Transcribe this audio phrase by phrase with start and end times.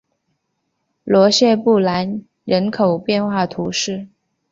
[1.03, 4.07] 罗谢布兰人口变化图示